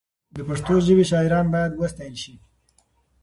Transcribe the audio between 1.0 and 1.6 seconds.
شاعران